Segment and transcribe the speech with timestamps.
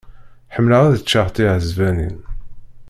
[0.55, 2.17] Ḥemmleɣ ad ččeɣ tiɛesbanin.